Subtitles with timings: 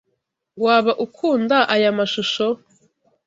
[0.63, 2.47] Waba ukunda aya mashusho?